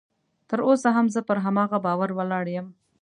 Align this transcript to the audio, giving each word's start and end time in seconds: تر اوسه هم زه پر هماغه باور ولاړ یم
تر 0.49 0.59
اوسه 0.67 0.89
هم 0.97 1.05
زه 1.13 1.19
پر 1.27 1.37
هماغه 1.45 1.77
باور 1.85 2.09
ولاړ 2.15 2.45
یم 2.55 2.67